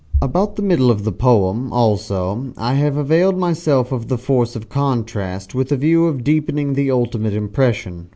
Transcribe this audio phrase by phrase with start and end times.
[0.19, 4.67] About the middle of the poem, also, I have availed myself of the force of
[4.67, 8.09] contrast, with a view of deepening the ultimate impression.